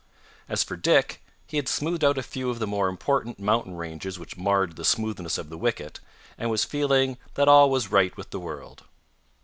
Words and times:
As 0.49 0.63
for 0.63 0.75
Dick, 0.75 1.21
he 1.45 1.57
had 1.57 1.67
smoothed 1.67 2.03
out 2.03 2.17
a 2.17 2.23
few 2.23 2.49
of 2.49 2.57
the 2.57 2.65
more 2.65 2.89
important 2.89 3.37
mountain 3.37 3.75
ranges 3.77 4.17
which 4.17 4.35
marred 4.35 4.75
the 4.75 4.83
smoothness 4.83 5.37
of 5.37 5.49
the 5.51 5.59
wicket, 5.59 5.99
and 6.39 6.49
was 6.49 6.65
feeling 6.65 7.19
that 7.35 7.47
all 7.47 7.69
was 7.69 7.91
right 7.91 8.17
with 8.17 8.31
the 8.31 8.39
world. 8.39 8.85